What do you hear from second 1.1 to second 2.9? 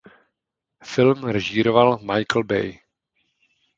režíroval Michael Bay.